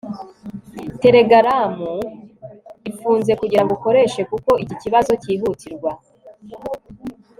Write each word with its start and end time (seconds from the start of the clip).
Telegaramu 1.01 1.91
ifunze 2.89 3.31
kugirango 3.41 3.71
ukoreshe 3.77 4.21
kuko 4.31 4.51
iki 4.63 4.75
kibazo 4.81 5.11
cyihutirwa 5.21 5.91